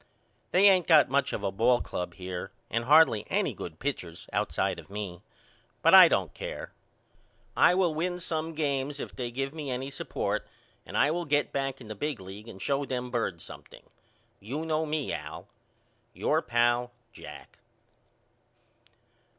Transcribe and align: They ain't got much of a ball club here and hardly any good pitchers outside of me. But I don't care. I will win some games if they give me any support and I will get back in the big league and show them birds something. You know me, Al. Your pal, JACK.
They 0.49 0.67
ain't 0.67 0.87
got 0.87 1.11
much 1.11 1.31
of 1.31 1.43
a 1.43 1.51
ball 1.51 1.79
club 1.79 2.15
here 2.15 2.51
and 2.71 2.85
hardly 2.85 3.23
any 3.29 3.53
good 3.53 3.77
pitchers 3.77 4.25
outside 4.33 4.79
of 4.79 4.89
me. 4.89 5.21
But 5.83 5.93
I 5.93 6.07
don't 6.07 6.33
care. 6.33 6.71
I 7.55 7.75
will 7.75 7.93
win 7.93 8.19
some 8.19 8.55
games 8.55 8.99
if 8.99 9.15
they 9.15 9.29
give 9.29 9.53
me 9.53 9.69
any 9.69 9.91
support 9.91 10.47
and 10.87 10.97
I 10.97 11.11
will 11.11 11.25
get 11.25 11.51
back 11.51 11.79
in 11.79 11.87
the 11.87 11.93
big 11.93 12.19
league 12.19 12.47
and 12.47 12.59
show 12.59 12.83
them 12.83 13.11
birds 13.11 13.43
something. 13.43 13.91
You 14.39 14.65
know 14.65 14.87
me, 14.87 15.13
Al. 15.13 15.45
Your 16.15 16.41
pal, 16.41 16.91
JACK. 17.13 17.59